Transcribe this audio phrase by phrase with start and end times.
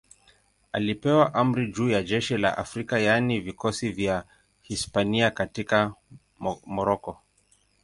[0.71, 4.25] Alipewa amri juu ya jeshi la Afrika, yaani vikosi vya
[4.61, 5.93] Hispania katika
[6.65, 7.21] Moroko.